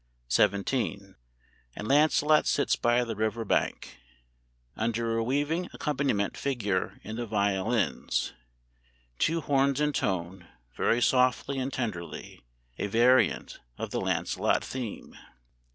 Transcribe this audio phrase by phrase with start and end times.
[0.33, 1.13] ]XVII.
[1.75, 3.99] "AND LANCELOT SITS BY THE RIVER BANK"
[4.75, 11.71] [Under a weaving accompaniment figure in the violins, ppp, two horns intone, very softly and
[11.71, 12.43] tenderly,
[12.79, 15.15] a variant of the Lancelot theme.